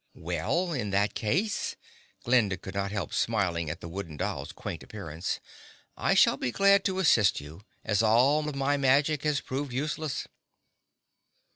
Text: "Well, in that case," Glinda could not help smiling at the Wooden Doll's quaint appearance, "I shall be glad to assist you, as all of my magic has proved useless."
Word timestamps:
"Well, 0.15 0.73
in 0.73 0.89
that 0.89 1.13
case," 1.13 1.75
Glinda 2.23 2.57
could 2.57 2.73
not 2.73 2.91
help 2.91 3.13
smiling 3.13 3.69
at 3.69 3.81
the 3.81 3.87
Wooden 3.87 4.17
Doll's 4.17 4.51
quaint 4.51 4.81
appearance, 4.81 5.39
"I 5.95 6.15
shall 6.15 6.37
be 6.37 6.49
glad 6.49 6.83
to 6.85 6.97
assist 6.97 7.39
you, 7.39 7.61
as 7.83 8.01
all 8.01 8.49
of 8.49 8.55
my 8.55 8.77
magic 8.77 9.21
has 9.25 9.41
proved 9.41 9.71
useless." 9.71 10.27